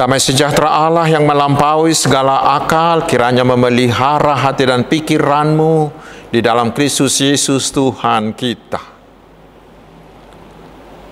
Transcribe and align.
Damai 0.00 0.16
sejahtera 0.16 0.88
Allah 0.88 1.04
yang 1.12 1.28
melampaui 1.28 1.92
segala 1.92 2.56
akal 2.56 3.04
kiranya 3.04 3.44
memelihara 3.44 4.32
hati 4.32 4.64
dan 4.64 4.88
pikiranmu 4.88 5.92
di 6.32 6.40
dalam 6.40 6.72
Kristus 6.72 7.20
Yesus 7.20 7.68
Tuhan 7.68 8.32
kita. 8.32 8.80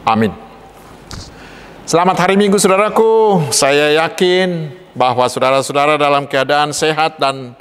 Amin. 0.08 0.32
Selamat 1.84 2.16
hari 2.16 2.40
Minggu 2.40 2.56
saudaraku. 2.56 3.44
Saya 3.52 3.92
yakin 4.08 4.72
bahwa 4.96 5.28
saudara-saudara 5.28 6.00
dalam 6.00 6.24
keadaan 6.24 6.72
sehat 6.72 7.20
dan 7.20 7.52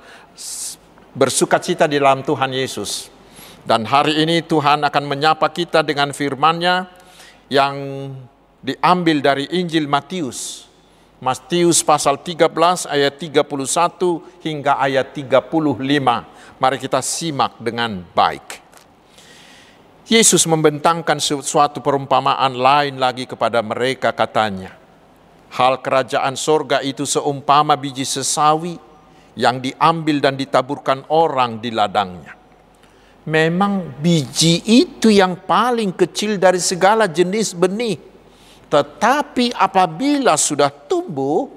bersuka 1.11 1.59
cita 1.59 1.91
di 1.91 1.99
dalam 1.99 2.23
Tuhan 2.23 2.55
Yesus. 2.55 3.11
Dan 3.67 3.83
hari 3.83 4.23
ini 4.23 4.47
Tuhan 4.47 4.79
akan 4.79 5.03
menyapa 5.03 5.51
kita 5.51 5.83
dengan 5.83 6.15
firman-Nya 6.15 6.87
yang 7.51 7.75
diambil 8.63 9.19
dari 9.19 9.43
Injil 9.51 9.91
Matius 9.91 10.66
Matius 11.17 11.81
pasal 11.81 12.21
13 12.21 12.45
ayat 12.85 13.17
31 13.17 13.41
hingga 14.45 14.77
ayat 14.77 15.17
35. 15.17 15.57
Mari 16.61 16.77
kita 16.77 17.01
simak 17.01 17.57
dengan 17.57 18.05
baik. 18.13 18.61
Yesus 20.05 20.45
membentangkan 20.45 21.17
suatu 21.19 21.81
perumpamaan 21.81 22.53
lain 22.53 23.01
lagi 23.01 23.25
kepada 23.25 23.65
mereka 23.65 24.13
katanya. 24.13 24.77
Hal 25.57 25.81
kerajaan 25.81 26.37
sorga 26.37 26.85
itu 26.85 27.01
seumpama 27.09 27.73
biji 27.73 28.05
sesawi 28.05 28.77
yang 29.33 29.57
diambil 29.57 30.21
dan 30.21 30.37
ditaburkan 30.37 31.01
orang 31.09 31.57
di 31.57 31.73
ladangnya. 31.73 32.37
Memang 33.25 33.99
biji 33.99 34.61
itu 34.69 35.09
yang 35.09 35.33
paling 35.49 35.97
kecil 35.97 36.37
dari 36.37 36.61
segala 36.61 37.09
jenis 37.09 37.57
benih 37.57 38.16
tetapi 38.67 39.55
apabila 39.55 40.35
sudah 40.35 40.67
tumbuh, 40.67 41.47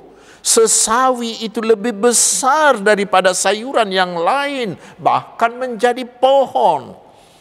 sesawi 0.41 1.43
itu 1.43 1.59
lebih 1.59 1.91
besar 1.93 2.79
daripada 2.79 3.35
sayuran 3.35 3.91
yang 3.91 4.15
lain, 4.15 4.79
bahkan 4.97 5.59
menjadi 5.59 6.07
pohon. 6.07 6.95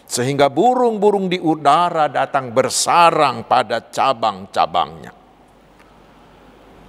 Sehingga 0.10 0.50
burung-burung 0.50 1.30
di 1.30 1.38
udara 1.38 2.10
datang 2.10 2.50
bersarang 2.50 3.46
pada 3.46 3.94
cabang-cabangnya. 3.94 5.14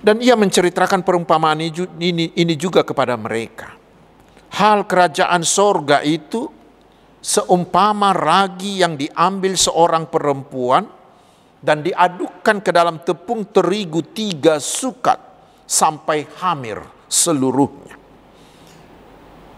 Dan 0.00 0.24
ia 0.24 0.32
menceritakan 0.32 1.04
perumpamaan 1.04 1.60
ini, 1.60 2.56
juga 2.56 2.80
kepada 2.80 3.20
mereka. 3.20 3.76
Hal 4.56 4.88
kerajaan 4.88 5.44
sorga 5.44 6.00
itu 6.00 6.48
seumpama 7.20 8.16
ragi 8.16 8.80
yang 8.80 8.96
diambil 8.96 9.52
seorang 9.52 10.08
perempuan 10.08 10.99
dan 11.60 11.84
diadukkan 11.84 12.64
ke 12.64 12.72
dalam 12.72 13.04
tepung 13.04 13.44
terigu 13.52 14.00
tiga 14.00 14.56
sukat 14.56 15.20
sampai 15.68 16.24
hamir 16.40 16.80
seluruhnya. 17.06 18.00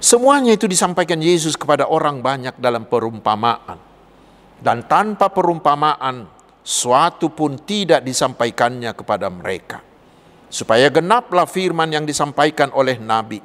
Semuanya 0.03 0.51
itu 0.59 0.67
disampaikan 0.67 1.23
Yesus 1.23 1.55
kepada 1.55 1.87
orang 1.87 2.19
banyak 2.19 2.59
dalam 2.59 2.91
perumpamaan. 2.91 3.79
Dan 4.59 4.87
tanpa 4.91 5.31
perumpamaan, 5.31 6.27
suatu 6.63 7.31
pun 7.31 7.55
tidak 7.63 8.03
disampaikannya 8.03 8.91
kepada 8.99 9.31
mereka. 9.31 9.79
Supaya 10.51 10.91
genaplah 10.91 11.47
firman 11.47 11.91
yang 11.91 12.03
disampaikan 12.03 12.75
oleh 12.75 12.99
Nabi. 12.99 13.39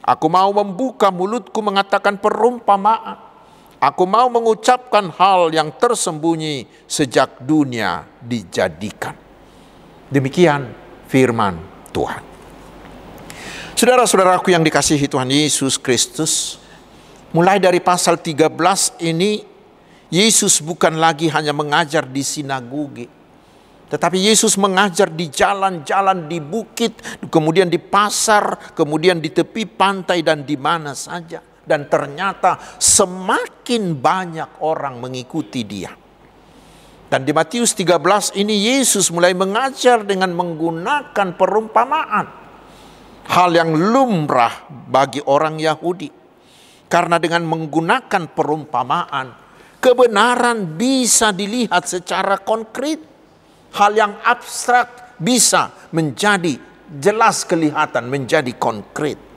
Aku 0.00 0.26
mau 0.32 0.48
membuka 0.56 1.12
mulutku 1.12 1.60
mengatakan 1.60 2.16
perumpamaan 2.16 3.29
Aku 3.80 4.04
mau 4.04 4.28
mengucapkan 4.28 5.08
hal 5.08 5.56
yang 5.56 5.72
tersembunyi 5.72 6.68
sejak 6.84 7.40
dunia 7.40 8.04
dijadikan. 8.20 9.16
Demikian 10.12 10.68
firman 11.08 11.56
Tuhan. 11.88 12.20
Saudara-saudaraku 13.72 14.52
yang 14.52 14.60
dikasihi 14.60 15.08
Tuhan 15.08 15.32
Yesus 15.32 15.80
Kristus, 15.80 16.60
mulai 17.32 17.56
dari 17.56 17.80
pasal 17.80 18.20
13 18.20 18.52
ini 19.00 19.48
Yesus 20.12 20.60
bukan 20.60 21.00
lagi 21.00 21.32
hanya 21.32 21.56
mengajar 21.56 22.04
di 22.04 22.20
sinagoge, 22.20 23.08
tetapi 23.88 24.28
Yesus 24.28 24.60
mengajar 24.60 25.08
di 25.08 25.32
jalan-jalan 25.32 26.28
di 26.28 26.36
bukit, 26.36 27.00
kemudian 27.32 27.72
di 27.72 27.80
pasar, 27.80 28.76
kemudian 28.76 29.24
di 29.24 29.32
tepi 29.32 29.64
pantai 29.64 30.20
dan 30.20 30.44
di 30.44 30.60
mana 30.60 30.92
saja 30.92 31.48
dan 31.64 31.86
ternyata 31.86 32.58
semakin 32.80 33.96
banyak 33.96 34.64
orang 34.64 34.98
mengikuti 34.98 35.62
dia. 35.64 35.92
Dan 37.10 37.26
di 37.26 37.34
Matius 37.34 37.74
13 37.74 38.38
ini 38.38 38.70
Yesus 38.70 39.10
mulai 39.10 39.34
mengajar 39.34 40.06
dengan 40.06 40.30
menggunakan 40.30 41.34
perumpamaan. 41.34 42.26
Hal 43.26 43.50
yang 43.50 43.74
lumrah 43.74 44.70
bagi 44.70 45.18
orang 45.26 45.58
Yahudi. 45.58 46.06
Karena 46.86 47.18
dengan 47.18 47.46
menggunakan 47.46 48.30
perumpamaan, 48.30 49.26
kebenaran 49.82 50.78
bisa 50.78 51.34
dilihat 51.34 51.86
secara 51.86 52.38
konkret. 52.38 53.02
Hal 53.74 53.94
yang 53.94 54.18
abstrak 54.26 55.18
bisa 55.18 55.70
menjadi 55.94 56.58
jelas 56.90 57.46
kelihatan, 57.46 58.10
menjadi 58.10 58.50
konkret. 58.58 59.29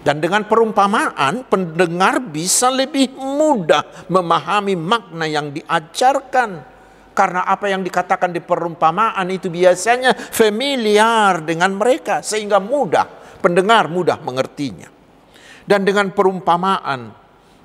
Dan 0.00 0.16
dengan 0.16 0.48
perumpamaan, 0.48 1.44
pendengar 1.44 2.24
bisa 2.24 2.72
lebih 2.72 3.12
mudah 3.20 4.08
memahami 4.08 4.72
makna 4.72 5.28
yang 5.28 5.52
diajarkan. 5.52 6.64
Karena 7.12 7.44
apa 7.44 7.68
yang 7.68 7.84
dikatakan 7.84 8.32
di 8.32 8.40
perumpamaan 8.40 9.28
itu 9.28 9.52
biasanya 9.52 10.16
familiar 10.16 11.44
dengan 11.44 11.76
mereka, 11.76 12.24
sehingga 12.24 12.56
mudah, 12.56 13.04
pendengar 13.44 13.92
mudah 13.92 14.16
mengertinya. 14.24 14.88
Dan 15.68 15.84
dengan 15.84 16.16
perumpamaan, 16.16 17.12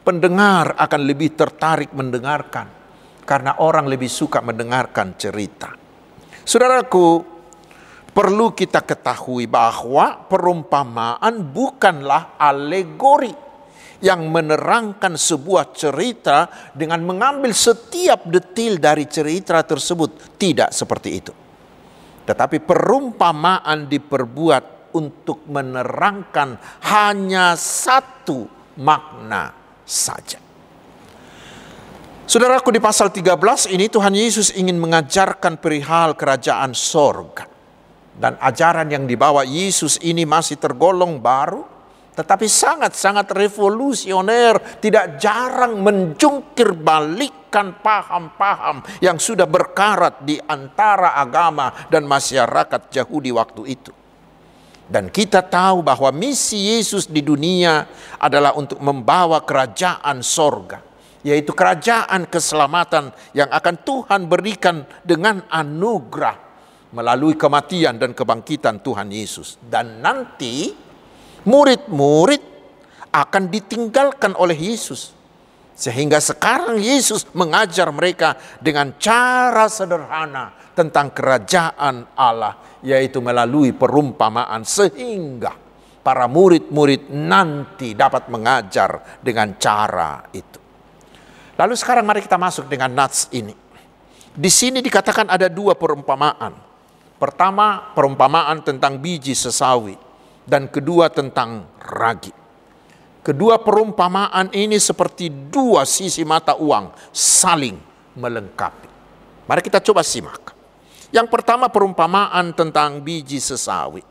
pendengar 0.03 0.75
akan 0.75 1.01
lebih 1.07 1.39
tertarik 1.39 1.95
mendengarkan, 1.95 2.67
karena 3.23 3.63
orang 3.63 3.87
lebih 3.87 4.11
suka 4.11 4.43
mendengarkan 4.43 5.15
cerita. 5.15 5.71
Saudaraku, 6.43 7.34
perlu 8.15 8.55
kita 8.55 8.79
ketahui 8.87 9.43
bahwa 9.43 10.23
perumpamaan 10.31 11.43
bukanlah 11.51 12.39
alegori 12.39 13.35
yang 13.99 14.31
menerangkan 14.31 15.19
sebuah 15.19 15.75
cerita 15.75 16.47
dengan 16.71 17.03
mengambil 17.03 17.51
setiap 17.51 18.23
detil 18.23 18.79
dari 18.79 19.03
cerita 19.11 19.59
tersebut. 19.67 20.39
Tidak 20.39 20.71
seperti 20.71 21.09
itu. 21.11 21.33
Tetapi 22.23 22.63
perumpamaan 22.63 23.91
diperbuat 23.91 24.95
untuk 24.95 25.43
menerangkan 25.51 26.55
hanya 26.87 27.59
satu 27.59 28.47
makna 28.79 29.51
saja. 29.83 30.39
Saudaraku 32.25 32.73
di 32.73 32.81
pasal 32.81 33.13
13 33.13 33.69
ini 33.69 33.85
Tuhan 33.85 34.15
Yesus 34.17 34.49
ingin 34.57 34.81
mengajarkan 34.81 35.61
perihal 35.61 36.17
kerajaan 36.17 36.73
sorga. 36.73 37.54
Dan 38.15 38.39
ajaran 38.39 38.87
yang 38.87 39.03
dibawa 39.03 39.43
Yesus 39.43 39.99
ini 39.99 40.23
masih 40.23 40.55
tergolong 40.55 41.19
baru, 41.19 41.67
tetapi 42.15 42.47
sangat-sangat 42.47 43.27
revolusioner, 43.35 44.79
tidak 44.79 45.19
jarang 45.19 45.83
menjungkir 45.83 46.71
balikkan 46.71 47.75
paham-paham 47.83 48.79
yang 49.03 49.19
sudah 49.19 49.43
berkarat 49.43 50.23
di 50.23 50.39
antara 50.47 51.19
agama 51.19 51.75
dan 51.91 52.07
masyarakat 52.07 52.87
Yahudi 52.95 53.35
waktu 53.35 53.61
itu. 53.67 53.91
Dan 54.87 55.11
kita 55.11 55.43
tahu 55.43 55.83
bahwa 55.83 56.07
misi 56.15 56.71
Yesus 56.71 57.11
di 57.11 57.19
dunia 57.19 57.83
adalah 58.15 58.55
untuk 58.55 58.79
membawa 58.79 59.43
kerajaan 59.43 60.23
sorga, 60.23 60.79
yaitu 61.19 61.51
kerajaan 61.51 62.31
keselamatan 62.31 63.11
yang 63.35 63.51
akan 63.51 63.75
Tuhan 63.83 64.31
berikan 64.31 64.87
dengan 65.03 65.43
anugerah 65.51 66.44
melalui 66.95 67.35
kematian 67.35 67.99
dan 67.99 68.15
kebangkitan 68.15 68.79
Tuhan 68.79 69.11
Yesus. 69.11 69.59
Dan 69.59 69.99
nanti 69.99 70.71
murid-murid 71.43 72.41
akan 73.11 73.43
ditinggalkan 73.51 74.31
oleh 74.39 74.55
Yesus. 74.55 75.11
Sehingga 75.75 76.23
sekarang 76.23 76.79
Yesus 76.79 77.27
mengajar 77.35 77.91
mereka 77.91 78.39
dengan 78.63 78.95
cara 78.95 79.67
sederhana 79.67 80.55
tentang 80.71 81.11
kerajaan 81.11 82.15
Allah. 82.15 82.79
Yaitu 82.79 83.19
melalui 83.19 83.75
perumpamaan 83.75 84.63
sehingga 84.63 85.51
para 85.99 86.31
murid-murid 86.31 87.11
nanti 87.11 87.91
dapat 87.91 88.31
mengajar 88.31 89.19
dengan 89.19 89.57
cara 89.59 90.21
itu. 90.31 90.61
Lalu 91.59 91.73
sekarang 91.75 92.07
mari 92.07 92.23
kita 92.23 92.39
masuk 92.39 92.69
dengan 92.71 92.93
nats 92.93 93.27
ini. 93.35 93.51
Di 94.35 94.51
sini 94.51 94.83
dikatakan 94.83 95.31
ada 95.31 95.47
dua 95.47 95.73
perumpamaan. 95.73 96.74
Pertama, 97.15 97.95
perumpamaan 97.95 98.59
tentang 98.59 98.99
biji 98.99 99.31
sesawi, 99.31 99.95
dan 100.43 100.67
kedua 100.67 101.07
tentang 101.07 101.63
ragi. 101.79 102.31
Kedua 103.25 103.57
perumpamaan 103.57 104.53
ini 104.53 104.77
seperti 104.77 105.33
dua 105.33 105.81
sisi 105.89 106.21
mata 106.21 106.53
uang 106.53 106.93
saling 107.09 107.73
melengkapi. 108.13 108.89
Mari 109.49 109.61
kita 109.65 109.81
coba 109.81 110.05
simak. 110.05 110.53
Yang 111.09 111.33
pertama 111.33 111.65
perumpamaan 111.65 112.53
tentang 112.53 113.01
biji 113.01 113.41
sesawi. 113.41 114.05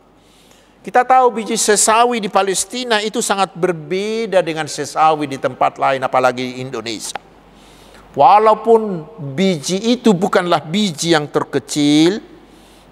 Kita 0.82 1.06
tahu 1.06 1.40
biji 1.40 1.54
sesawi 1.54 2.18
di 2.18 2.26
Palestina 2.26 3.00
itu 3.00 3.22
sangat 3.22 3.54
berbeda 3.54 4.42
dengan 4.42 4.66
sesawi 4.66 5.30
di 5.30 5.38
tempat 5.38 5.78
lain 5.78 6.02
apalagi 6.02 6.60
Indonesia. 6.60 7.16
Walaupun 8.18 9.06
biji 9.32 9.94
itu 9.94 10.10
bukanlah 10.10 10.60
biji 10.60 11.14
yang 11.14 11.30
terkecil, 11.30 12.33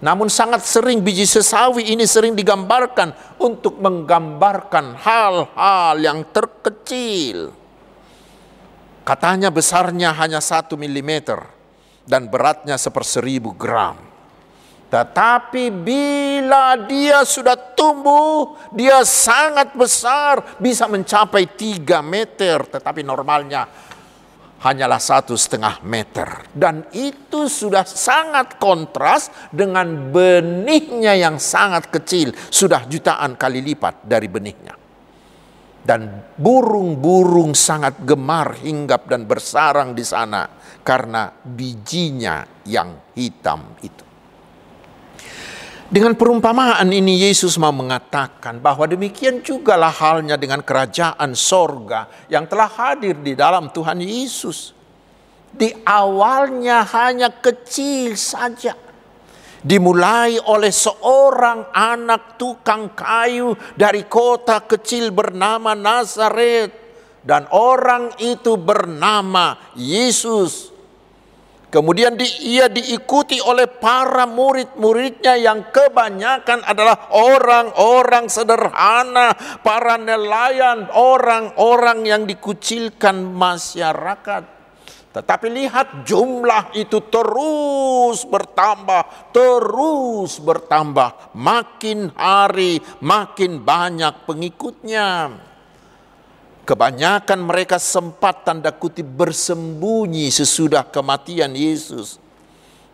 namun 0.03 0.27
sangat 0.27 0.67
sering 0.67 0.99
biji 0.99 1.23
sesawi 1.23 1.95
ini 1.95 2.03
sering 2.11 2.35
digambarkan 2.35 3.39
untuk 3.39 3.79
menggambarkan 3.79 4.99
hal-hal 4.99 5.95
yang 6.03 6.27
terkecil. 6.35 7.55
Katanya 9.07 9.55
besarnya 9.55 10.11
hanya 10.19 10.43
satu 10.43 10.75
milimeter 10.75 11.39
dan 12.03 12.27
beratnya 12.27 12.75
seperseribu 12.75 13.55
gram. 13.55 13.95
Tetapi 14.91 15.71
bila 15.71 16.75
dia 16.85 17.23
sudah 17.23 17.55
tumbuh, 17.79 18.59
dia 18.75 19.07
sangat 19.07 19.73
besar, 19.73 20.59
bisa 20.59 20.85
mencapai 20.91 21.47
tiga 21.55 22.03
meter. 22.03 22.67
Tetapi 22.67 23.07
normalnya 23.07 23.71
hanyalah 24.63 25.03
satu 25.03 25.35
setengah 25.35 25.83
meter. 25.83 26.47
Dan 26.55 26.87
itu 26.95 27.51
sudah 27.51 27.83
sangat 27.83 28.63
kontras 28.63 29.29
dengan 29.51 30.15
benihnya 30.15 31.19
yang 31.19 31.37
sangat 31.43 31.91
kecil. 31.91 32.31
Sudah 32.35 32.87
jutaan 32.87 33.35
kali 33.35 33.61
lipat 33.61 34.07
dari 34.07 34.31
benihnya. 34.31 34.75
Dan 35.83 36.31
burung-burung 36.39 37.59
sangat 37.59 38.07
gemar 38.07 38.55
hinggap 38.63 39.11
dan 39.11 39.27
bersarang 39.27 39.99
di 39.99 40.07
sana 40.07 40.47
karena 40.87 41.27
bijinya 41.43 42.47
yang 42.63 43.11
hitam 43.19 43.75
itu. 43.83 44.12
Dengan 45.93 46.17
perumpamaan 46.17 46.89
ini 46.89 47.21
Yesus 47.29 47.61
mau 47.61 47.69
mengatakan 47.69 48.57
bahwa 48.65 48.89
demikian 48.89 49.45
jugalah 49.45 49.93
halnya 49.93 50.41
dengan 50.41 50.65
kerajaan 50.65 51.37
sorga 51.37 52.09
yang 52.33 52.49
telah 52.49 52.65
hadir 52.65 53.21
di 53.21 53.37
dalam 53.37 53.69
Tuhan 53.69 54.01
Yesus. 54.01 54.73
Di 55.53 55.69
awalnya 55.85 56.89
hanya 56.97 57.29
kecil 57.29 58.17
saja. 58.17 58.73
Dimulai 59.61 60.41
oleh 60.41 60.73
seorang 60.73 61.69
anak 61.77 62.41
tukang 62.41 62.97
kayu 62.97 63.53
dari 63.77 64.09
kota 64.09 64.65
kecil 64.65 65.13
bernama 65.13 65.77
Nazaret. 65.77 66.73
Dan 67.21 67.53
orang 67.53 68.17
itu 68.17 68.57
bernama 68.57 69.77
Yesus. 69.77 70.72
Kemudian 71.73 72.21
di, 72.21 72.29
ia 72.53 72.69
diikuti 72.69 73.41
oleh 73.41 73.65
para 73.65 74.29
murid-muridnya 74.29 75.41
yang 75.41 75.73
kebanyakan 75.73 76.61
adalah 76.69 77.09
orang-orang 77.17 78.29
sederhana, 78.29 79.33
para 79.65 79.97
nelayan, 79.97 80.93
orang-orang 80.93 82.05
yang 82.05 82.23
dikucilkan 82.29 83.25
masyarakat. 83.25 84.45
Tetapi 85.17 85.47
lihat 85.49 86.05
jumlah 86.05 86.77
itu 86.77 87.09
terus 87.09 88.29
bertambah, 88.29 89.33
terus 89.33 90.45
bertambah. 90.45 91.33
Makin 91.33 92.13
hari 92.13 92.85
makin 93.01 93.65
banyak 93.65 94.29
pengikutnya. 94.29 95.09
Kebanyakan 96.63 97.43
mereka 97.43 97.83
sempat 97.83 98.47
tanda 98.47 98.71
kutip 98.71 99.03
bersembunyi 99.03 100.31
sesudah 100.31 100.87
kematian 100.87 101.51
Yesus. 101.59 102.23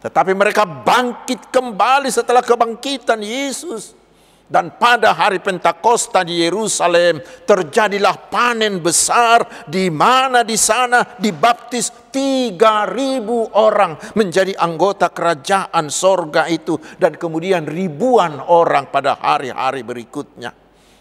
Tetapi 0.01 0.33
mereka 0.33 0.65
bangkit 0.65 1.53
kembali 1.53 2.09
setelah 2.09 2.41
kebangkitan 2.41 3.21
Yesus. 3.21 3.99
Dan 4.49 4.73
pada 4.81 5.13
hari 5.13 5.45
Pentakosta 5.45 6.25
di 6.25 6.41
Yerusalem 6.41 7.21
terjadilah 7.45 8.33
panen 8.33 8.81
besar 8.81 9.45
di 9.69 9.93
mana 9.93 10.41
di 10.41 10.57
sana 10.57 11.05
dibaptis 11.21 11.93
3000 12.09 12.57
orang 13.53 14.17
menjadi 14.17 14.57
anggota 14.57 15.13
kerajaan 15.13 15.93
sorga 15.93 16.49
itu 16.49 16.81
dan 16.97 17.21
kemudian 17.21 17.69
ribuan 17.69 18.41
orang 18.41 18.89
pada 18.89 19.21
hari-hari 19.21 19.85
berikutnya. 19.85 20.57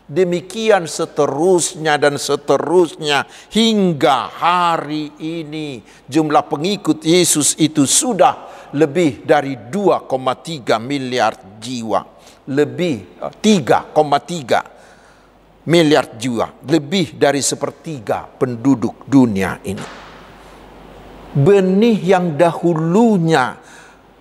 Demikian 0.07 0.87
seterusnya 0.87 1.99
dan 1.99 2.15
seterusnya 2.15 3.27
hingga 3.51 4.31
hari 4.31 5.11
ini 5.19 5.83
jumlah 6.07 6.47
pengikut 6.47 7.03
Yesus 7.03 7.59
itu 7.59 7.83
sudah 7.83 8.71
lebih 8.71 9.27
dari 9.27 9.59
2,3 9.67 10.79
miliar 10.79 11.59
jiwa. 11.59 12.07
Lebih 12.47 13.19
3,3 13.19 13.91
eh, 13.91 14.65
miliar 15.67 16.15
jiwa, 16.15 16.55
lebih 16.63 17.19
dari 17.19 17.43
sepertiga 17.43 18.31
penduduk 18.31 19.03
dunia 19.03 19.59
ini. 19.67 19.83
Benih 21.35 21.99
yang 21.99 22.39
dahulunya 22.39 23.59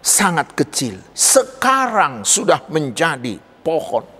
sangat 0.02 0.50
kecil, 0.58 0.98
sekarang 1.14 2.26
sudah 2.26 2.66
menjadi 2.74 3.38
pohon 3.62 4.15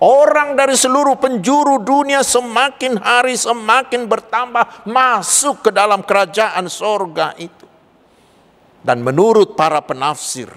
Orang 0.00 0.56
dari 0.56 0.80
seluruh 0.80 1.20
penjuru 1.20 1.76
dunia 1.84 2.24
semakin 2.24 2.96
hari 2.96 3.36
semakin 3.36 4.08
bertambah 4.08 4.88
masuk 4.88 5.68
ke 5.68 5.70
dalam 5.76 6.00
kerajaan 6.00 6.72
sorga 6.72 7.36
itu. 7.36 7.68
Dan 8.80 9.04
menurut 9.04 9.60
para 9.60 9.84
penafsir, 9.84 10.48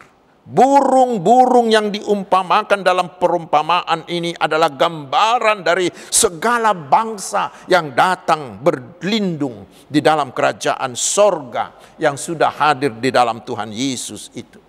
burung-burung 0.48 1.68
yang 1.68 1.92
diumpamakan 1.92 2.88
dalam 2.88 3.19
perumpamaan 3.19 4.07
ini 4.07 4.31
adalah 4.31 4.72
gambaran 4.72 5.60
dari 5.60 5.92
segala 5.92 6.72
bangsa 6.72 7.68
yang 7.68 7.92
datang 7.92 8.63
berlindung 8.63 9.68
di 9.92 10.00
dalam 10.00 10.31
kerajaan 10.31 10.96
sorga 10.96 12.00
yang 12.00 12.16
sudah 12.16 12.48
hadir 12.48 12.96
di 12.96 13.12
dalam 13.12 13.44
Tuhan 13.44 13.75
Yesus 13.75 14.31
itu. 14.39 14.63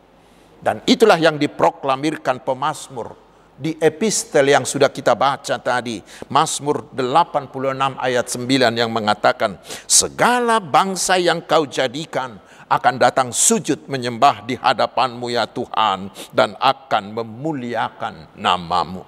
Dan 0.58 0.82
itulah 0.82 1.22
yang 1.22 1.38
diproklamirkan 1.38 2.42
pemazmur 2.42 3.23
di 3.54 3.78
epistel 3.78 4.50
yang 4.50 4.66
sudah 4.66 4.90
kita 4.90 5.14
baca 5.14 5.58
tadi, 5.62 6.02
Mazmur 6.26 6.90
86 6.90 7.54
ayat 8.02 8.26
9 8.26 8.74
yang 8.74 8.90
mengatakan, 8.90 9.62
segala 9.86 10.58
bangsa 10.58 11.14
yang 11.22 11.38
kau 11.46 11.62
jadikan 11.66 12.42
akan 12.66 12.94
datang 12.98 13.28
sujud 13.30 13.86
menyembah 13.86 14.42
di 14.42 14.58
hadapanmu 14.58 15.30
ya 15.30 15.46
Tuhan 15.46 16.10
dan 16.34 16.58
akan 16.58 17.04
memuliakan 17.14 18.34
namamu. 18.34 19.06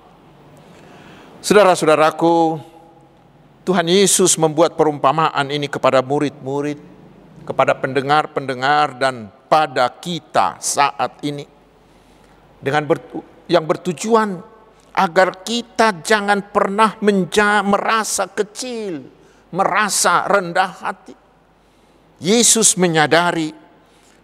Saudara-saudaraku, 1.43 2.59
Tuhan 3.67 3.87
Yesus 3.91 4.39
membuat 4.39 4.79
perumpamaan 4.79 5.51
ini 5.51 5.67
kepada 5.67 5.99
murid-murid, 5.99 6.79
kepada 7.43 7.75
pendengar-pendengar 7.75 8.95
dan 8.95 9.27
pada 9.51 9.91
kita 9.91 10.59
saat 10.63 11.19
ini. 11.27 11.47
Dengan 12.63 12.87
yang 13.47 13.65
bertujuan 13.67 14.43
agar 14.97 15.45
kita 15.45 16.01
jangan 16.01 16.41
pernah 16.49 16.97
menja 17.05 17.61
merasa 17.61 18.25
kecil, 18.33 19.05
merasa 19.53 20.25
rendah 20.25 20.73
hati. 20.73 21.15
Yesus 22.17 22.81
menyadari 22.81 23.53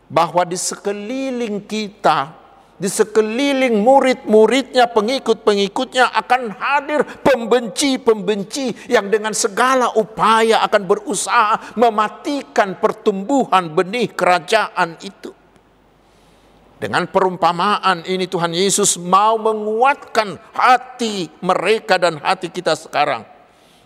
bahwa 0.08 0.48
di 0.48 0.56
sekeliling 0.56 1.60
kita, 1.68 2.32
di 2.80 2.88
sekeliling 2.88 3.76
murid-muridnya, 3.84 4.88
pengikut-pengikutnya 4.88 6.08
akan 6.24 6.42
hadir 6.56 7.04
pembenci-pembenci 7.20 8.88
yang 8.88 9.12
dengan 9.12 9.36
segala 9.36 9.92
upaya 9.92 10.64
akan 10.64 10.82
berusaha 10.88 11.76
mematikan 11.76 12.80
pertumbuhan 12.80 13.68
benih 13.68 14.08
kerajaan 14.16 14.96
itu. 15.04 15.41
Dengan 16.82 17.06
perumpamaan 17.06 18.02
ini 18.10 18.26
Tuhan 18.26 18.50
Yesus 18.50 18.98
mau 18.98 19.38
menguatkan 19.38 20.34
hati 20.50 21.30
mereka 21.38 21.94
dan 21.94 22.18
hati 22.18 22.50
kita 22.50 22.74
sekarang. 22.74 23.22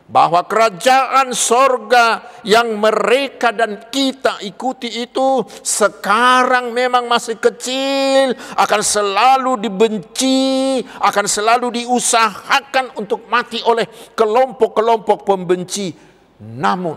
Bahwa 0.08 0.40
kerajaan 0.48 1.36
sorga 1.36 2.24
yang 2.40 2.72
mereka 2.80 3.52
dan 3.52 3.92
kita 3.92 4.40
ikuti 4.40 5.04
itu 5.04 5.44
sekarang 5.60 6.72
memang 6.72 7.04
masih 7.04 7.36
kecil, 7.36 8.32
akan 8.56 8.80
selalu 8.80 9.60
dibenci, 9.60 10.80
akan 10.80 11.26
selalu 11.28 11.84
diusahakan 11.84 12.96
untuk 12.96 13.28
mati 13.28 13.60
oleh 13.60 13.84
kelompok-kelompok 14.16 15.28
pembenci. 15.28 15.92
Namun 16.40 16.96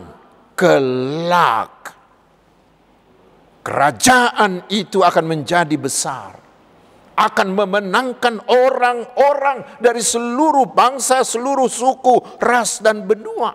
kelak 0.56 1.99
kerajaan 3.62 4.68
itu 4.72 5.04
akan 5.04 5.26
menjadi 5.26 5.76
besar. 5.76 6.38
Akan 7.20 7.52
memenangkan 7.52 8.48
orang-orang 8.48 9.84
dari 9.84 10.00
seluruh 10.00 10.72
bangsa, 10.72 11.20
seluruh 11.28 11.68
suku, 11.68 12.40
ras, 12.40 12.80
dan 12.80 13.04
benua. 13.04 13.52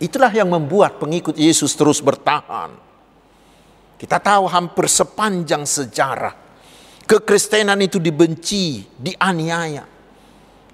Itulah 0.00 0.32
yang 0.32 0.48
membuat 0.48 0.96
pengikut 0.96 1.36
Yesus 1.36 1.76
terus 1.76 2.00
bertahan. 2.00 2.72
Kita 4.00 4.16
tahu 4.16 4.48
hampir 4.48 4.88
sepanjang 4.88 5.68
sejarah 5.68 6.50
Kekristenan 7.10 7.82
itu 7.82 7.98
dibenci, 7.98 8.86
dianiaya. 8.94 9.82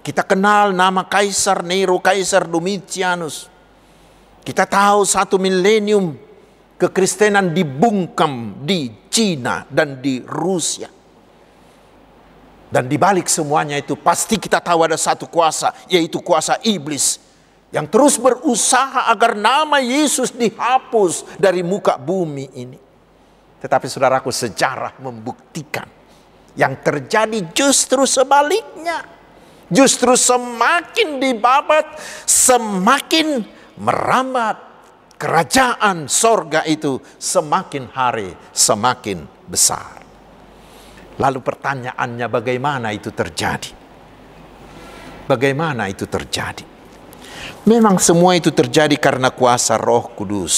Kita 0.05 0.21
kenal 0.21 0.69
nama 0.69 1.09
Kaisar 1.09 1.65
Nero, 1.65 1.97
Kaisar 1.97 2.45
Domitianus. 2.45 3.49
Kita 4.45 4.69
tahu 4.69 5.01
satu 5.01 5.41
milenium 5.41 6.13
kekristenan 6.77 7.51
dibungkam 7.51 8.61
di 8.63 9.09
Cina 9.09 9.65
dan 9.67 9.97
di 9.99 10.21
Rusia. 10.21 10.87
Dan 12.67 12.85
dibalik 12.85 13.25
semuanya 13.31 13.79
itu 13.79 13.95
pasti 13.97 14.37
kita 14.37 14.59
tahu 14.59 14.85
ada 14.85 14.99
satu 14.99 15.25
kuasa, 15.25 15.73
yaitu 15.87 16.19
kuasa 16.19 16.59
iblis 16.67 17.17
yang 17.71 17.87
terus 17.87 18.15
berusaha 18.15 19.11
agar 19.11 19.35
nama 19.35 19.79
Yesus 19.83 20.31
dihapus 20.31 21.35
dari 21.35 21.63
muka 21.63 21.99
bumi 21.99 22.47
ini. 22.55 22.79
Tetapi 23.57 23.87
saudaraku 23.89 24.29
sejarah 24.31 24.99
membuktikan 25.01 25.87
yang 26.55 26.77
terjadi 26.79 27.51
justru 27.55 28.03
sebaliknya. 28.03 29.15
Justru 29.67 30.15
semakin 30.15 31.19
dibabat, 31.19 31.99
semakin 32.23 33.43
merambat 33.75 34.66
kerajaan 35.17 36.05
sorga 36.05 36.61
itu 36.63 37.01
semakin 37.17 37.89
hari 37.91 38.29
semakin 38.53 39.25
besar. 39.49 40.05
Lalu 41.17 41.41
pertanyaannya 41.41 42.27
bagaimana 42.29 42.93
itu 42.93 43.09
terjadi? 43.09 43.73
Bagaimana 45.25 45.89
itu 45.89 46.05
terjadi? 46.05 46.63
Memang 47.67 47.99
semua 47.99 48.37
itu 48.37 48.53
terjadi 48.53 48.95
karena 48.95 49.33
kuasa 49.33 49.75
Roh 49.75 50.13
Kudus. 50.13 50.55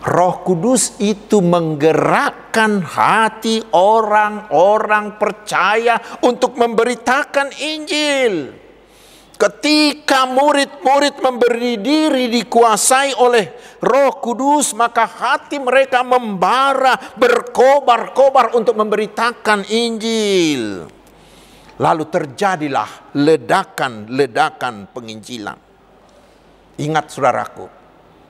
Roh 0.00 0.36
Kudus 0.46 1.00
itu 1.02 1.42
menggerakkan 1.42 2.84
hati 2.84 3.64
orang-orang 3.74 5.18
percaya 5.18 5.98
untuk 6.22 6.54
memberitakan 6.54 7.50
Injil. 7.58 8.59
Ketika 9.40 10.28
murid-murid 10.28 11.16
memberi 11.24 11.80
diri 11.80 12.28
dikuasai 12.28 13.16
oleh 13.16 13.48
Roh 13.80 14.20
Kudus, 14.20 14.76
maka 14.76 15.08
hati 15.08 15.56
mereka 15.56 16.04
membara, 16.04 16.92
berkobar-kobar 17.16 18.52
untuk 18.52 18.76
memberitakan 18.76 19.64
Injil. 19.72 20.84
Lalu 21.80 22.04
terjadilah 22.12 23.16
ledakan-ledakan 23.16 24.92
penginjilan. 24.92 25.56
Ingat 26.76 27.08
saudaraku, 27.08 27.64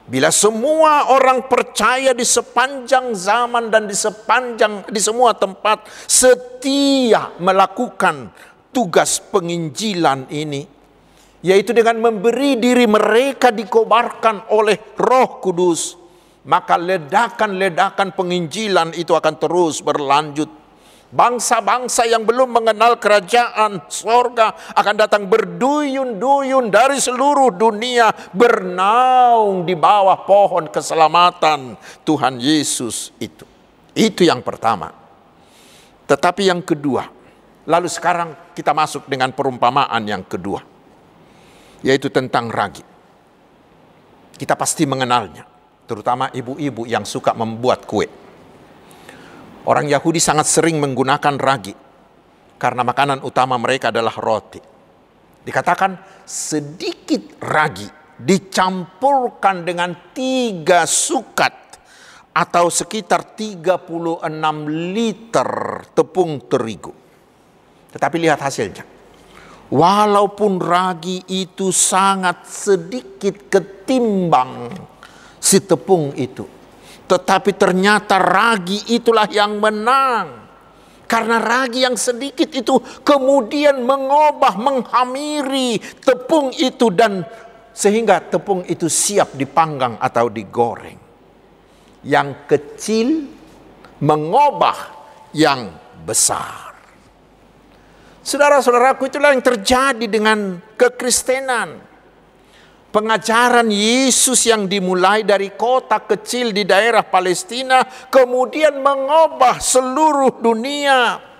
bila 0.06 0.30
semua 0.30 1.10
orang 1.10 1.50
percaya 1.50 2.14
di 2.14 2.22
sepanjang 2.22 3.18
zaman 3.18 3.66
dan 3.66 3.90
di 3.90 3.98
sepanjang 3.98 4.86
di 4.86 5.02
semua 5.02 5.34
tempat 5.34 5.90
setia 6.06 7.34
melakukan 7.42 8.30
tugas 8.70 9.18
penginjilan 9.18 10.30
ini, 10.30 10.78
yaitu 11.40 11.72
dengan 11.72 11.96
memberi 12.00 12.60
diri 12.60 12.84
mereka 12.84 13.52
dikobarkan 13.52 14.52
oleh 14.52 14.96
Roh 14.96 15.40
Kudus, 15.40 15.96
maka 16.44 16.76
ledakan-ledakan 16.76 18.16
penginjilan 18.16 18.96
itu 18.96 19.12
akan 19.16 19.34
terus 19.36 19.80
berlanjut 19.80 20.60
Bangsa-bangsa 21.10 22.06
yang 22.06 22.22
belum 22.22 22.54
mengenal 22.54 22.94
kerajaan 23.02 23.82
sorga 23.90 24.54
akan 24.78 24.94
datang 24.94 25.26
berduyun-duyun 25.26 26.70
dari 26.70 27.02
seluruh 27.02 27.50
dunia 27.50 28.14
bernaung 28.30 29.66
di 29.66 29.74
bawah 29.74 30.22
pohon 30.22 30.70
keselamatan 30.70 31.74
Tuhan 32.06 32.38
Yesus 32.38 33.10
itu. 33.18 33.42
Itu 33.90 34.22
yang 34.22 34.38
pertama. 34.46 34.94
Tetapi 36.06 36.46
yang 36.46 36.62
kedua, 36.62 37.10
lalu 37.66 37.90
sekarang 37.90 38.54
kita 38.54 38.70
masuk 38.70 39.10
dengan 39.10 39.34
perumpamaan 39.34 40.06
yang 40.06 40.22
kedua, 40.22 40.62
yaitu 41.84 42.12
tentang 42.12 42.48
ragi. 42.52 42.84
Kita 44.36 44.56
pasti 44.56 44.88
mengenalnya, 44.88 45.44
terutama 45.84 46.32
ibu-ibu 46.32 46.88
yang 46.88 47.04
suka 47.04 47.36
membuat 47.36 47.84
kue. 47.84 48.08
Orang 49.68 49.86
Yahudi 49.92 50.16
sangat 50.16 50.48
sering 50.48 50.80
menggunakan 50.80 51.36
ragi 51.36 51.76
karena 52.56 52.80
makanan 52.80 53.20
utama 53.20 53.60
mereka 53.60 53.92
adalah 53.92 54.16
roti. 54.16 54.60
Dikatakan 55.40 56.24
sedikit 56.24 57.40
ragi 57.44 57.88
dicampurkan 58.20 59.64
dengan 59.64 60.12
tiga 60.12 60.84
sukat 60.84 61.52
atau 62.36 62.68
sekitar 62.68 63.36
36 63.36 64.20
liter 64.68 65.50
tepung 65.96 66.40
terigu. 66.46 66.92
Tetapi 67.90 68.16
lihat 68.20 68.38
hasilnya. 68.38 68.99
Walaupun 69.70 70.58
ragi 70.58 71.22
itu 71.30 71.70
sangat 71.70 72.42
sedikit 72.50 73.46
ketimbang 73.46 74.74
si 75.38 75.62
tepung 75.62 76.10
itu 76.18 76.60
tetapi 77.10 77.58
ternyata 77.58 78.22
ragi 78.22 78.94
itulah 78.94 79.26
yang 79.26 79.58
menang. 79.58 80.46
Karena 81.10 81.42
ragi 81.42 81.82
yang 81.82 81.98
sedikit 81.98 82.54
itu 82.54 82.78
kemudian 83.02 83.82
mengubah, 83.82 84.54
menghamiri 84.54 85.82
tepung 86.06 86.54
itu 86.54 86.86
dan 86.94 87.26
sehingga 87.74 88.22
tepung 88.22 88.62
itu 88.62 88.86
siap 88.86 89.34
dipanggang 89.34 89.98
atau 89.98 90.30
digoreng. 90.30 91.02
Yang 92.06 92.28
kecil 92.46 93.26
mengubah 93.98 94.78
yang 95.34 95.74
besar. 96.06 96.69
Saudara-saudaraku 98.20 99.08
itulah 99.08 99.32
yang 99.32 99.40
terjadi 99.40 100.06
dengan 100.06 100.60
kekristenan 100.76 101.90
pengajaran 102.90 103.70
Yesus 103.70 104.44
yang 104.44 104.66
dimulai 104.66 105.22
dari 105.22 105.54
kota 105.54 106.02
kecil 106.02 106.50
di 106.50 106.66
daerah 106.66 107.06
Palestina 107.06 107.86
kemudian 108.10 108.82
mengubah 108.82 109.62
seluruh 109.62 110.42
dunia. 110.42 111.30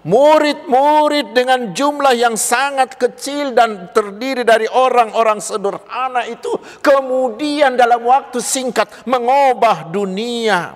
Murid-murid 0.00 1.36
dengan 1.36 1.76
jumlah 1.76 2.16
yang 2.16 2.32
sangat 2.32 2.96
kecil 2.96 3.52
dan 3.52 3.92
terdiri 3.92 4.48
dari 4.48 4.64
orang-orang 4.64 5.44
sederhana 5.44 6.24
itu 6.24 6.56
kemudian 6.80 7.76
dalam 7.76 8.00
waktu 8.08 8.40
singkat 8.40 8.88
mengubah 9.04 9.92
dunia. 9.92 10.72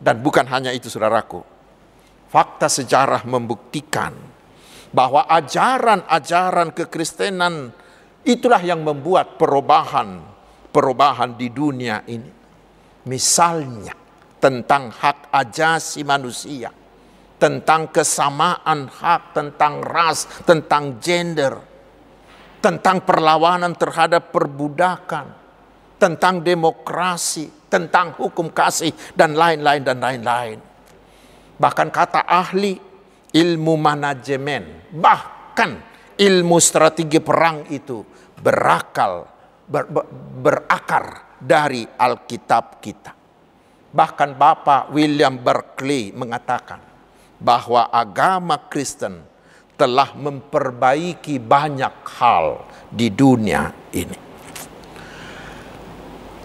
Dan 0.00 0.24
bukan 0.24 0.48
hanya 0.48 0.72
itu 0.72 0.88
saudaraku. 0.88 1.44
Fakta 2.32 2.72
sejarah 2.72 3.28
membuktikan 3.28 4.31
bahwa 4.92 5.24
ajaran-ajaran 5.26 6.70
kekristenan 6.76 7.72
Itulah 8.22 8.62
yang 8.62 8.86
membuat 8.86 9.34
perubahan 9.34 10.22
perubahan 10.70 11.34
di 11.34 11.50
dunia 11.50 12.06
ini. 12.06 12.30
Misalnya 13.10 13.98
tentang 14.38 14.94
hak 14.94 15.34
ajasi 15.34 16.06
manusia, 16.06 16.70
tentang 17.42 17.90
kesamaan 17.90 18.86
hak, 18.86 19.34
tentang 19.34 19.82
ras, 19.82 20.46
tentang 20.46 21.02
gender, 21.02 21.58
tentang 22.62 23.02
perlawanan 23.02 23.74
terhadap 23.74 24.30
perbudakan, 24.30 25.26
tentang 25.98 26.46
demokrasi, 26.46 27.50
tentang 27.66 28.14
hukum 28.14 28.54
kasih 28.54 28.94
dan 29.18 29.34
lain-lain 29.34 29.82
dan 29.82 29.98
lain-lain. 29.98 30.62
Bahkan 31.58 31.88
kata 31.90 32.22
ahli 32.22 32.78
ilmu 33.32 33.74
manajemen, 33.80 34.92
bahkan 34.92 35.80
ilmu 36.16 36.56
strategi 36.60 37.18
perang 37.18 37.64
itu 37.72 38.04
berakal 38.38 39.26
ber, 39.66 39.84
ber, 39.88 40.04
berakar 40.44 41.04
dari 41.40 41.82
Alkitab 41.88 42.78
kita. 42.78 43.12
Bahkan 43.92 44.30
Bapak 44.36 44.92
William 44.92 45.36
Berkeley 45.36 46.12
mengatakan 46.16 46.80
bahwa 47.36 47.92
agama 47.92 48.56
Kristen 48.70 49.20
telah 49.76 50.14
memperbaiki 50.14 51.42
banyak 51.42 51.94
hal 52.20 52.64
di 52.88 53.10
dunia 53.10 53.72
ini. 53.92 54.18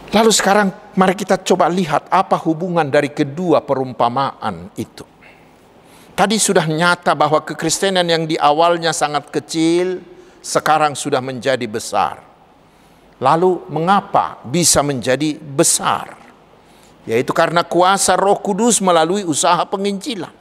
Lalu 0.07 0.31
sekarang 0.31 0.95
mari 0.95 1.13
kita 1.13 1.43
coba 1.43 1.67
lihat 1.67 2.07
apa 2.07 2.39
hubungan 2.47 2.87
dari 2.87 3.11
kedua 3.11 3.59
perumpamaan 3.61 4.71
itu. 4.79 5.03
Tadi 6.17 6.41
sudah 6.41 6.65
nyata 6.65 7.13
bahwa 7.13 7.45
kekristenan 7.45 8.09
yang 8.09 8.25
di 8.25 8.33
awalnya 8.41 8.89
sangat 8.89 9.29
kecil, 9.29 10.01
sekarang 10.41 10.97
sudah 10.97 11.21
menjadi 11.21 11.69
besar. 11.69 12.25
Lalu 13.21 13.69
mengapa 13.69 14.41
bisa 14.41 14.81
menjadi 14.81 15.37
besar? 15.37 16.17
Yaitu 17.05 17.37
karena 17.37 17.61
kuasa 17.61 18.17
roh 18.17 18.41
kudus 18.41 18.81
melalui 18.81 19.21
usaha 19.29 19.61
penginjilan. 19.69 20.33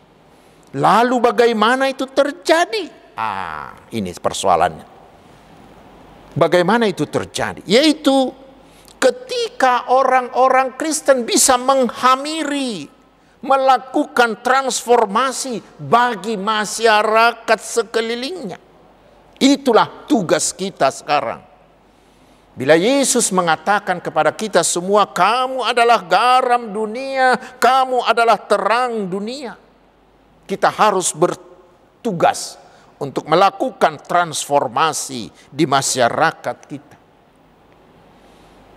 Lalu 0.81 1.17
bagaimana 1.21 1.93
itu 1.93 2.09
terjadi? 2.09 3.13
Ah, 3.13 3.77
ini 3.93 4.17
persoalannya. 4.17 4.97
Bagaimana 6.33 6.89
itu 6.89 7.05
terjadi? 7.05 7.61
Yaitu 7.69 8.33
ketika 8.97 9.93
orang-orang 9.93 10.73
Kristen 10.81 11.29
bisa 11.29 11.61
menghamiri, 11.61 12.96
melakukan 13.47 14.43
transformasi 14.43 15.63
bagi 15.79 16.35
masyarakat 16.35 17.59
sekelilingnya. 17.63 18.59
Itulah 19.39 20.09
tugas 20.11 20.51
kita 20.51 20.91
sekarang. 20.91 21.47
Bila 22.57 22.73
Yesus 22.73 23.29
mengatakan 23.31 24.01
kepada 24.01 24.33
kita 24.33 24.65
semua, 24.65 25.05
"Kamu 25.05 25.61
adalah 25.61 26.01
garam 26.03 26.73
dunia, 26.73 27.37
kamu 27.61 28.01
adalah 28.01 28.41
terang 28.41 29.05
dunia." 29.07 29.55
Kita 30.49 30.73
harus 30.73 31.13
bertugas 31.13 32.57
untuk 32.97 33.29
melakukan 33.29 34.01
transformasi 34.01 35.29
di 35.53 35.65
masyarakat 35.69 36.57
kita. 36.65 36.97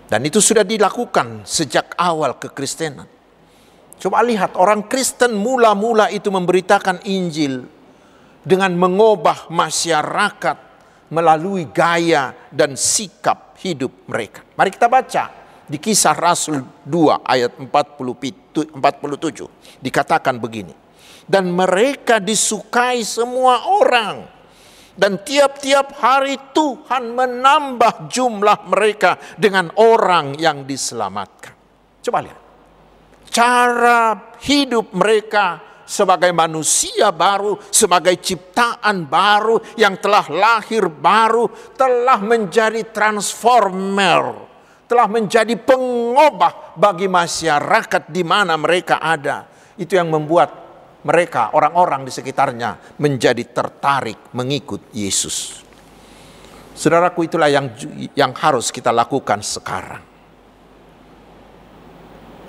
Dan 0.10 0.26
itu 0.26 0.42
sudah 0.42 0.66
dilakukan 0.66 1.46
sejak 1.46 1.94
awal 1.96 2.36
kekristenan. 2.36 3.19
Coba 4.00 4.24
lihat 4.24 4.56
orang 4.56 4.88
Kristen 4.88 5.36
mula-mula 5.36 6.08
itu 6.08 6.32
memberitakan 6.32 7.03
Injil 7.03 7.68
dengan 8.39 8.72
mengubah 8.79 9.51
masyarakat 9.51 10.58
melalui 11.12 11.68
gaya 11.68 12.32
dan 12.48 12.79
sikap 12.79 13.60
hidup 13.60 14.08
mereka. 14.08 14.48
Mari 14.56 14.72
kita 14.72 14.88
baca 14.88 15.24
di 15.68 15.75
kisah 15.75 16.15
Rasul 16.15 16.63
2 16.88 17.27
ayat 17.27 17.60
47 17.60 19.84
dikatakan 19.84 20.39
begini. 20.39 20.88
Dan 21.29 21.53
mereka 21.53 22.18
disukai 22.18 23.06
semua 23.06 23.70
orang 23.70 24.25
dan 24.98 25.22
tiap-tiap 25.22 25.94
hari 26.01 26.41
Tuhan 26.56 27.13
menambah 27.13 28.10
jumlah 28.10 28.65
mereka 28.65 29.13
dengan 29.38 29.70
orang 29.77 30.34
yang 30.41 30.65
diselamatkan. 30.65 31.53
Coba 32.01 32.25
lihat 32.25 32.49
cara 33.29 34.36
hidup 34.41 34.91
mereka 34.93 35.69
sebagai 35.89 36.29
manusia 36.29 37.09
baru, 37.09 37.57
sebagai 37.74 38.13
ciptaan 38.21 39.09
baru 39.09 39.57
yang 39.74 39.98
telah 39.98 40.29
lahir 40.29 40.86
baru, 40.86 41.50
telah 41.74 42.21
menjadi 42.21 42.86
transformer, 42.93 44.38
telah 44.86 45.09
menjadi 45.09 45.57
pengubah 45.57 46.77
bagi 46.77 47.09
masyarakat 47.09 48.05
di 48.13 48.21
mana 48.21 48.53
mereka 48.53 49.01
ada. 49.01 49.50
Itu 49.81 49.98
yang 49.98 50.13
membuat 50.13 50.69
mereka, 51.01 51.55
orang-orang 51.57 52.05
di 52.05 52.12
sekitarnya, 52.13 53.00
menjadi 53.01 53.41
tertarik 53.50 54.29
mengikut 54.38 54.93
Yesus. 54.93 55.65
Saudaraku, 56.77 57.25
itulah 57.25 57.50
yang 57.50 57.74
yang 58.13 58.31
harus 58.38 58.69
kita 58.71 58.93
lakukan 58.93 59.43
sekarang 59.43 60.09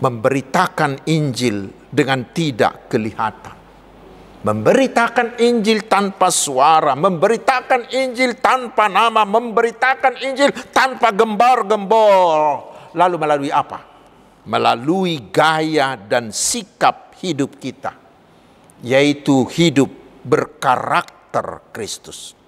memberitakan 0.01 1.05
Injil 1.07 1.69
dengan 1.93 2.25
tidak 2.33 2.89
kelihatan. 2.89 3.57
Memberitakan 4.41 5.37
Injil 5.37 5.85
tanpa 5.85 6.33
suara, 6.33 6.97
memberitakan 6.97 7.93
Injil 7.93 8.41
tanpa 8.41 8.89
nama, 8.89 9.29
memberitakan 9.29 10.17
Injil 10.25 10.49
tanpa 10.73 11.13
gembar-gembor. 11.13 12.73
Lalu 12.97 13.17
melalui 13.21 13.53
apa? 13.53 13.85
Melalui 14.49 15.29
gaya 15.29 16.01
dan 16.01 16.33
sikap 16.33 17.21
hidup 17.21 17.61
kita, 17.61 17.93
yaitu 18.81 19.45
hidup 19.53 19.93
berkarakter 20.25 21.61
Kristus. 21.69 22.40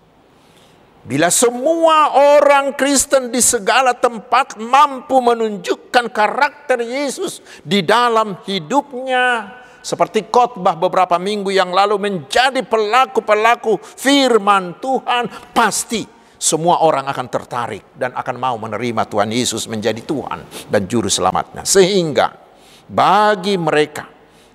Bila 1.02 1.34
semua 1.34 2.14
orang 2.14 2.78
Kristen 2.78 3.34
di 3.34 3.42
segala 3.42 3.90
tempat 3.90 4.54
mampu 4.54 5.18
menunjukkan 5.18 6.06
karakter 6.14 6.78
Yesus 6.78 7.42
di 7.66 7.82
dalam 7.82 8.38
hidupnya, 8.46 9.50
seperti 9.82 10.30
khotbah 10.30 10.78
beberapa 10.78 11.18
minggu 11.18 11.50
yang 11.50 11.74
lalu 11.74 11.98
menjadi 11.98 12.62
pelaku-pelaku 12.62 13.82
firman 13.82 14.78
Tuhan, 14.78 15.26
pasti 15.50 16.06
semua 16.38 16.86
orang 16.86 17.10
akan 17.10 17.26
tertarik 17.26 17.98
dan 17.98 18.14
akan 18.14 18.36
mau 18.38 18.54
menerima 18.62 19.02
Tuhan 19.10 19.34
Yesus 19.34 19.66
menjadi 19.66 20.06
Tuhan 20.06 20.70
dan 20.70 20.86
juru 20.86 21.10
selamatnya. 21.10 21.66
Sehingga 21.66 22.30
bagi 22.86 23.58
mereka 23.58 24.06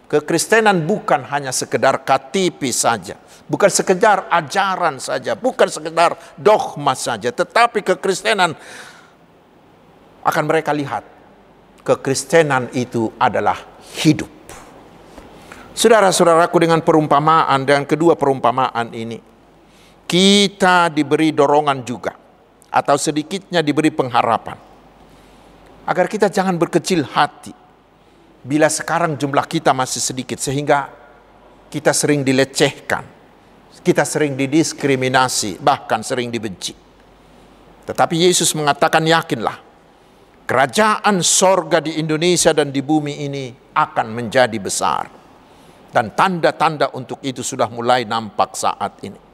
kekristenan 0.08 0.88
bukan 0.88 1.28
hanya 1.28 1.52
sekedar 1.52 2.02
KTP 2.08 2.72
saja, 2.72 3.20
bukan 3.48 3.68
sekedar 3.68 4.32
ajaran 4.32 4.98
saja, 5.04 5.36
bukan 5.36 5.68
sekedar 5.68 6.16
dogma 6.40 6.96
saja, 6.96 7.30
tetapi 7.32 7.84
kekristenan 7.84 8.56
akan 10.24 10.44
mereka 10.48 10.72
lihat 10.72 11.04
kekristenan 11.84 12.72
itu 12.76 13.12
adalah 13.20 13.60
hidup. 14.04 14.32
Saudara-saudaraku 15.78 16.58
dengan 16.58 16.82
perumpamaan 16.82 17.62
dan 17.62 17.86
kedua 17.86 18.18
perumpamaan 18.18 18.90
ini 18.98 19.22
kita 20.10 20.90
diberi 20.90 21.36
dorongan 21.36 21.86
juga 21.86 22.18
atau 22.72 22.98
sedikitnya 22.98 23.62
diberi 23.62 23.94
pengharapan 23.94 24.58
agar 25.86 26.06
kita 26.10 26.34
jangan 26.34 26.58
berkecil 26.58 27.06
hati 27.06 27.67
bila 28.48 28.72
sekarang 28.72 29.20
jumlah 29.20 29.44
kita 29.44 29.76
masih 29.76 30.00
sedikit 30.00 30.40
sehingga 30.40 30.88
kita 31.68 31.92
sering 31.92 32.24
dilecehkan 32.24 33.18
kita 33.88 34.04
sering 34.04 34.36
didiskriminasi, 34.36 35.64
bahkan 35.64 36.04
sering 36.04 36.28
dibenci. 36.28 36.76
Tetapi 37.88 38.16
Yesus 38.20 38.52
mengatakan 38.52 39.00
yakinlah, 39.08 39.64
kerajaan 40.44 41.24
sorga 41.24 41.80
di 41.80 41.96
Indonesia 41.96 42.52
dan 42.52 42.68
di 42.68 42.84
bumi 42.84 43.24
ini 43.24 43.56
akan 43.72 44.08
menjadi 44.12 44.60
besar. 44.60 45.08
Dan 45.88 46.12
tanda-tanda 46.12 46.92
untuk 47.00 47.24
itu 47.24 47.40
sudah 47.40 47.72
mulai 47.72 48.04
nampak 48.04 48.60
saat 48.60 49.00
ini. 49.08 49.27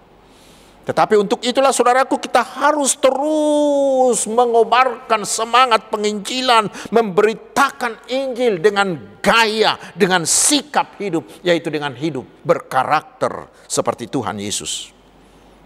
Tetapi 0.84 1.15
untuk 1.15 1.39
itulah 1.39 1.72
saudaraku 1.72 2.19
kita 2.19 2.43
harus 2.43 3.00
terus 3.00 4.28
mengobarkan 4.28 5.24
semangat 5.24 5.88
penginjilan, 5.88 6.67
memberitakan 6.91 8.04
Injil 8.12 8.60
dengan 8.60 9.15
gaya, 9.24 9.80
dengan 9.96 10.28
sikap 10.28 11.00
hidup, 11.00 11.39
yaitu 11.39 11.72
dengan 11.72 11.96
hidup 11.96 12.28
berkarakter 12.43 13.48
seperti 13.63 14.12
Tuhan 14.12 14.36
Yesus. 14.43 14.91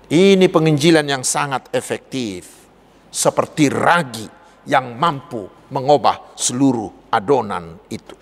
Ini 0.08 0.46
penginjilan 0.54 1.10
yang 1.10 1.26
sangat 1.26 1.74
efektif, 1.74 2.70
seperti 3.10 3.74
ragi 3.74 4.30
yang 4.70 4.94
mampu 5.02 5.50
mengubah 5.74 6.38
seluruh 6.38 7.10
adonan 7.10 7.90
itu. 7.90 8.14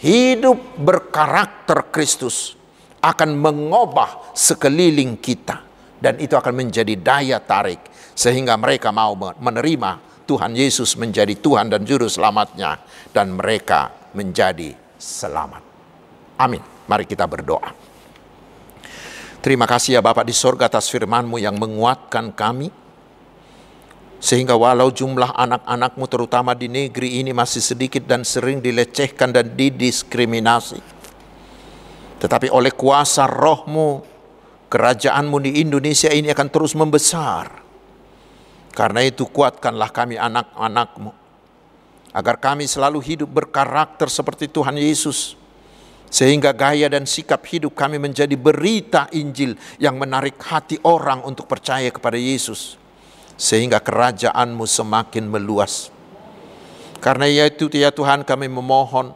Hidup 0.00 0.80
berkarakter 0.80 1.92
Kristus 1.92 2.56
akan 3.04 3.36
mengubah 3.36 4.32
sekeliling 4.32 5.20
kita 5.20 5.73
dan 5.98 6.18
itu 6.18 6.34
akan 6.34 6.54
menjadi 6.54 6.94
daya 6.98 7.38
tarik 7.42 7.80
sehingga 8.14 8.54
mereka 8.54 8.94
mau 8.94 9.14
menerima 9.18 10.14
Tuhan 10.24 10.56
Yesus 10.56 10.96
menjadi 10.96 11.36
Tuhan 11.36 11.68
dan 11.68 11.84
juru 11.84 12.08
selamatnya 12.08 12.80
dan 13.12 13.36
mereka 13.36 13.92
menjadi 14.16 14.72
selamat. 14.96 15.62
Amin. 16.40 16.62
Mari 16.88 17.04
kita 17.04 17.28
berdoa. 17.28 17.72
Terima 19.44 19.68
kasih 19.68 20.00
ya 20.00 20.02
Bapak 20.04 20.24
di 20.24 20.32
sorga 20.32 20.72
atas 20.72 20.88
firman-Mu 20.88 21.36
yang 21.36 21.60
menguatkan 21.60 22.32
kami. 22.32 22.72
Sehingga 24.16 24.56
walau 24.56 24.88
jumlah 24.88 25.36
anak-anakmu 25.36 26.08
terutama 26.08 26.56
di 26.56 26.64
negeri 26.72 27.20
ini 27.20 27.36
masih 27.36 27.60
sedikit 27.60 28.08
dan 28.08 28.24
sering 28.24 28.64
dilecehkan 28.64 29.36
dan 29.36 29.52
didiskriminasi. 29.52 30.80
Tetapi 32.24 32.48
oleh 32.48 32.72
kuasa 32.72 33.28
rohmu 33.28 34.13
kerajaanmu 34.74 35.38
di 35.38 35.62
Indonesia 35.62 36.10
ini 36.10 36.34
akan 36.34 36.50
terus 36.50 36.74
membesar. 36.74 37.62
Karena 38.74 39.06
itu 39.06 39.22
kuatkanlah 39.30 39.94
kami 39.94 40.18
anak-anakmu. 40.18 41.14
Agar 42.10 42.42
kami 42.42 42.66
selalu 42.66 42.98
hidup 42.98 43.30
berkarakter 43.30 44.10
seperti 44.10 44.50
Tuhan 44.50 44.74
Yesus. 44.74 45.38
Sehingga 46.10 46.50
gaya 46.50 46.90
dan 46.90 47.06
sikap 47.06 47.46
hidup 47.46 47.78
kami 47.78 48.02
menjadi 48.02 48.34
berita 48.34 49.06
Injil 49.14 49.54
yang 49.78 49.94
menarik 49.94 50.42
hati 50.42 50.82
orang 50.82 51.22
untuk 51.22 51.46
percaya 51.46 51.94
kepada 51.94 52.18
Yesus. 52.18 52.74
Sehingga 53.38 53.78
kerajaanmu 53.78 54.66
semakin 54.66 55.30
meluas. 55.30 55.94
Karena 56.98 57.30
itu 57.30 57.70
ya 57.70 57.94
Tuhan 57.94 58.26
kami 58.26 58.50
memohon 58.50 59.14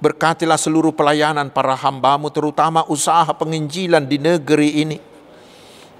Berkatilah 0.00 0.56
seluruh 0.56 0.96
pelayanan 0.96 1.52
para 1.52 1.76
hambamu 1.76 2.32
terutama 2.32 2.88
usaha 2.88 3.28
penginjilan 3.36 4.00
di 4.08 4.16
negeri 4.16 4.80
ini. 4.80 4.98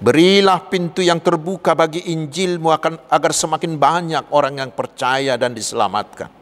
Berilah 0.01 0.57
pintu 0.65 1.05
yang 1.05 1.21
terbuka 1.21 1.77
bagi 1.77 2.09
Injilmu 2.09 2.73
akan 2.73 3.05
agar 3.05 3.29
semakin 3.29 3.77
banyak 3.77 4.25
orang 4.33 4.57
yang 4.57 4.73
percaya 4.73 5.37
dan 5.37 5.53
diselamatkan. 5.53 6.33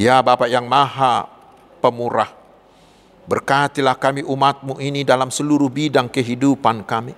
Ya 0.00 0.16
Bapak 0.24 0.48
yang 0.48 0.64
maha 0.64 1.28
pemurah, 1.84 2.32
berkatilah 3.28 4.00
kami 4.00 4.24
umatmu 4.24 4.80
ini 4.80 5.04
dalam 5.04 5.28
seluruh 5.28 5.68
bidang 5.68 6.08
kehidupan 6.08 6.88
kami. 6.88 7.12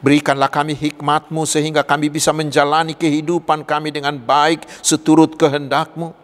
Berikanlah 0.00 0.48
kami 0.48 0.72
hikmatmu 0.72 1.44
sehingga 1.44 1.84
kami 1.84 2.08
bisa 2.08 2.32
menjalani 2.32 2.96
kehidupan 2.96 3.60
kami 3.68 3.92
dengan 3.92 4.16
baik 4.16 4.64
seturut 4.80 5.36
kehendakmu 5.36 6.16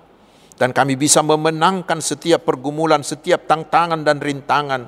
Dan 0.54 0.70
kami 0.70 0.94
bisa 0.94 1.18
memenangkan 1.18 1.98
setiap 1.98 2.46
pergumulan, 2.46 3.02
setiap 3.02 3.50
tantangan 3.50 4.06
dan 4.06 4.22
rintangan. 4.22 4.86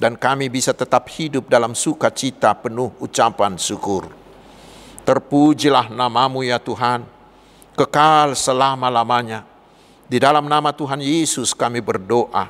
Dan 0.00 0.16
kami 0.16 0.48
bisa 0.48 0.72
tetap 0.72 1.08
hidup 1.12 1.48
dalam 1.48 1.76
sukacita 1.76 2.56
penuh 2.56 2.92
ucapan 3.00 3.56
syukur. 3.56 4.08
Terpujilah 5.04 5.88
namamu 5.92 6.44
ya 6.44 6.60
Tuhan, 6.60 7.04
kekal 7.76 8.36
selama-lamanya. 8.36 9.44
Di 10.10 10.20
dalam 10.20 10.48
nama 10.48 10.72
Tuhan 10.72 11.00
Yesus 11.00 11.56
kami 11.56 11.80
berdoa, 11.80 12.48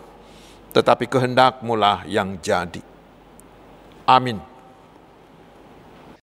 tetapi 0.74 1.06
kehendakmu 1.06 1.74
lah 1.78 2.02
yang 2.06 2.38
jadi. 2.38 2.82
Amin. 4.06 4.49